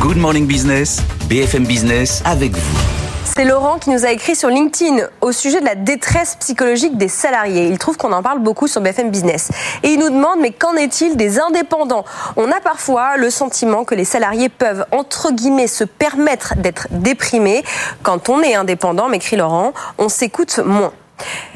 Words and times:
Good 0.00 0.16
Morning 0.16 0.46
Business, 0.46 1.02
BFM 1.28 1.66
Business 1.66 2.22
avec 2.24 2.52
vous. 2.52 2.78
C'est 3.24 3.44
Laurent 3.44 3.78
qui 3.78 3.90
nous 3.90 4.06
a 4.06 4.10
écrit 4.10 4.34
sur 4.34 4.48
LinkedIn 4.48 4.96
au 5.20 5.30
sujet 5.30 5.60
de 5.60 5.66
la 5.66 5.74
détresse 5.74 6.36
psychologique 6.40 6.96
des 6.96 7.06
salariés. 7.08 7.68
Il 7.68 7.76
trouve 7.76 7.98
qu'on 7.98 8.12
en 8.12 8.22
parle 8.22 8.38
beaucoup 8.38 8.66
sur 8.66 8.80
BFM 8.80 9.10
Business. 9.10 9.50
Et 9.82 9.88
il 9.88 10.00
nous 10.00 10.08
demande, 10.08 10.40
mais 10.40 10.52
qu'en 10.52 10.72
est-il 10.72 11.18
des 11.18 11.38
indépendants? 11.38 12.06
On 12.36 12.50
a 12.50 12.60
parfois 12.60 13.18
le 13.18 13.28
sentiment 13.28 13.84
que 13.84 13.94
les 13.94 14.06
salariés 14.06 14.48
peuvent, 14.48 14.86
entre 14.90 15.32
guillemets, 15.32 15.66
se 15.66 15.84
permettre 15.84 16.54
d'être 16.56 16.88
déprimés. 16.90 17.62
Quand 18.02 18.30
on 18.30 18.40
est 18.40 18.54
indépendant, 18.54 19.10
m'écrit 19.10 19.36
Laurent, 19.36 19.74
on 19.98 20.08
s'écoute 20.08 20.60
moins. 20.64 20.92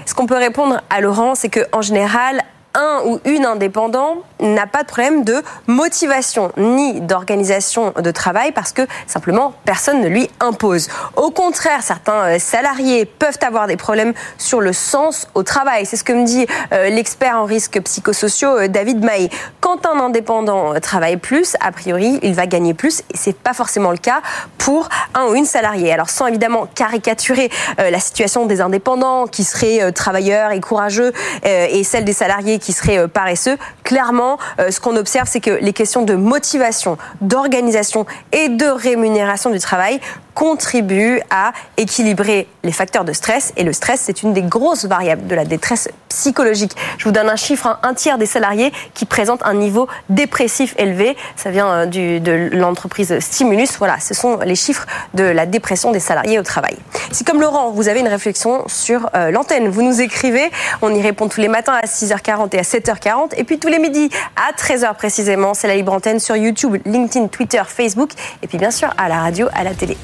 Ce 0.05 0.13
qu'on 0.13 0.27
peut 0.27 0.37
répondre 0.37 0.83
à 0.91 1.01
Laurent, 1.01 1.35
c'est 1.35 1.49
qu'en 1.49 1.81
général, 1.81 2.43
un 2.75 3.01
ou 3.07 3.21
une 3.25 3.45
indépendant 3.45 4.19
n'a 4.41 4.67
pas 4.67 4.83
de 4.83 4.89
problème 4.89 5.25
de 5.25 5.43
motivation 5.67 6.53
ni 6.57 7.01
d'organisation 7.01 7.93
de 7.97 8.11
travail 8.11 8.53
parce 8.53 8.73
que 8.73 8.83
simplement 9.07 9.55
personne 9.65 10.01
ne 10.01 10.09
lui 10.09 10.29
impose. 10.41 10.89
Au 11.17 11.31
contraire, 11.31 11.83
certains 11.83 12.35
euh, 12.35 12.39
salariés 12.39 13.05
peuvent 13.05 13.39
avoir 13.47 13.67
des 13.67 13.77
problèmes 13.77 14.13
sur 14.39 14.61
le 14.61 14.73
sens 14.73 15.29
au 15.35 15.43
travail. 15.43 15.87
C'est 15.87 15.97
ce 15.97 16.05
que 16.05 16.13
me 16.13 16.25
dit 16.25 16.47
euh, 16.73 16.89
l'expert 16.91 17.37
en 17.37 17.45
risques 17.45 17.81
psychosociaux 17.81 18.59
euh, 18.59 18.69
David 18.69 19.05
Maé. 19.05 19.31
Quand 19.65 19.87
un 19.87 19.99
indépendant 19.99 20.79
travaille 20.79 21.17
plus, 21.17 21.57
a 21.61 21.73
priori, 21.73 22.19
il 22.23 22.35
va 22.35 22.47
gagner 22.47 22.75
plus 22.75 23.01
et 23.01 23.17
c'est 23.17 23.35
pas 23.35 23.55
forcément 23.55 23.93
le 23.93 23.97
cas 23.97 24.21
pour 24.59 24.91
un 25.15 25.25
ou 25.29 25.35
une 25.35 25.47
salariée. 25.47 25.91
Alors 25.91 26.11
sans 26.11 26.27
évidemment 26.27 26.67
caricaturer 26.75 27.49
la 27.79 27.99
situation 27.99 28.45
des 28.45 28.61
indépendants 28.61 29.27
qui 29.27 29.43
seraient 29.43 29.91
travailleurs 29.93 30.51
et 30.53 30.61
courageux 30.61 31.15
et 31.45 31.83
celle 31.83 32.05
des 32.05 32.13
salariés 32.13 32.59
qui 32.59 32.73
seraient 32.73 32.99
euh, 32.99 33.09
paresseux. 33.09 33.57
Clairement, 33.83 34.39
euh, 34.59 34.71
ce 34.71 34.81
qu'on 34.81 34.97
observe, 34.97 35.29
c'est 35.29 35.41
que 35.41 35.51
les 35.51 35.73
questions 35.73 36.03
de 36.03 36.15
motivation, 36.15 36.97
d'organisation 37.21 38.07
et 38.33 38.49
de 38.49 38.67
rémunération 38.67 39.51
du 39.51 39.59
travail 39.59 40.01
contribuent 40.35 41.21
à 41.31 41.53
équilibrer 41.77 42.49
les 42.63 42.73
facteurs 42.73 43.05
de 43.05 43.13
stress. 43.13 43.53
Et 43.57 43.65
le 43.65 43.73
stress, 43.73 44.01
c'est 44.01 44.23
une 44.23 44.33
des 44.33 44.43
grosses 44.43 44.85
variables 44.85 45.27
de 45.27 45.35
la 45.35 45.45
détresse 45.45 45.89
psychologique. 46.09 46.73
Je 46.99 47.05
vous 47.05 47.13
donne 47.13 47.29
un 47.29 47.37
chiffre, 47.37 47.67
hein. 47.67 47.79
un 47.83 47.95
tiers 47.95 48.19
des 48.19 48.27
salariés 48.27 48.73
qui 48.95 49.05
présentent 49.05 49.45
un 49.45 49.55
niveau 49.55 49.89
dépressif 50.09 50.75
élevé. 50.79 51.17
Ça 51.37 51.51
vient 51.51 51.69
euh, 51.69 51.87
de 51.87 52.57
l'entreprise 52.57 53.19
Stimulus. 53.21 53.79
Voilà, 53.79 53.99
ce 54.01 54.15
sont 54.15 54.39
les 54.39 54.55
chiffres 54.55 54.87
de 55.15 55.25
la 55.25 55.47
dépression 55.47 55.93
des 55.93 56.01
salariés 56.01 56.39
au 56.39 56.43
travail. 56.43 56.77
Si 57.11 57.25
comme 57.25 57.41
Laurent, 57.41 57.71
vous 57.71 57.89
avez 57.89 58.01
une 58.01 58.09
réflexion 58.09 58.65
sur 58.67 59.11
l'antenne, 59.31 59.69
vous 59.69 59.83
nous 59.83 60.01
écrivez. 60.01 60.51
On 60.83 60.95
y 60.95 61.03
répond 61.03 61.29
tous 61.29 61.41
les 61.41 61.49
matins 61.49 61.75
à 61.81 61.87
6h40 61.87 62.55
et 62.55 62.59
à 62.59 62.63
7h40. 62.63 63.35
Et 63.37 63.45
puis 63.45 63.59
tous 63.59 63.69
les 63.69 63.79
midis 63.79 64.11
à 64.37 64.53
13h 64.53 64.95
précisément, 64.95 65.55
c'est 65.55 65.69
la 65.69 65.77
libre 65.77 65.93
antenne 65.93 66.21
sur 66.21 66.37
YouTube, 66.37 66.77
LinkedIn, 66.85 67.29
Twitter, 67.29 67.63
Facebook 67.67 68.11
et 68.43 68.47
puis 68.47 68.59
bien 68.59 68.71
sûr 68.71 68.93
à 68.99 69.09
la 69.09 69.21
radio, 69.21 69.49
à 69.55 69.65
la 69.65 69.75
télé. 69.75 69.97